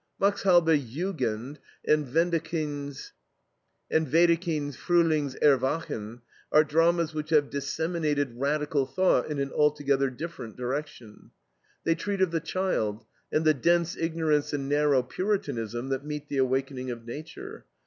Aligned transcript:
Max 0.19 0.41
Halbe's 0.41 0.83
JUGEND 0.83 1.59
and 1.85 2.11
Wedekind's 2.11 3.13
FRUHLING'S 4.75 5.35
ERWACHEN 5.43 6.21
are 6.51 6.63
dramas 6.63 7.13
which 7.13 7.29
have 7.29 7.51
disseminated 7.51 8.33
radical 8.35 8.87
thought 8.87 9.29
in 9.29 9.37
an 9.37 9.51
altogether 9.51 10.09
different 10.09 10.57
direction. 10.57 11.29
They 11.83 11.93
treat 11.93 12.21
of 12.21 12.31
the 12.31 12.39
child 12.39 13.05
and 13.31 13.45
the 13.45 13.53
dense 13.53 13.95
ignorance 13.95 14.53
and 14.53 14.67
narrow 14.67 15.03
Puritanism 15.03 15.89
that 15.89 16.03
meet 16.03 16.29
the 16.29 16.37
awakening 16.37 16.89
of 16.89 17.05
nature. 17.05 17.65